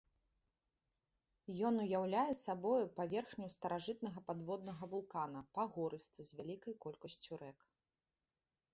[1.69, 7.59] Ён уяўляе сабою паверхню старажытнага падводнага вулкана, пагорысты, з вялікай колькасцю рэк.